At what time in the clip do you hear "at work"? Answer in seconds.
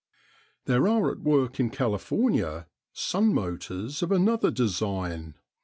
1.11-1.59